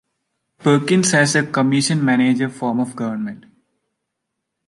Perkins 0.57 1.11
has 1.11 1.35
a 1.35 1.45
commission-manager 1.45 2.49
form 2.49 2.79
of 2.79 2.95
government. 2.95 3.45